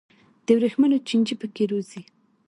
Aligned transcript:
د 0.45 0.47
ورېښمو 0.55 0.97
چینجي 1.07 1.35
پکې 1.41 1.63
روزي. 1.71 2.01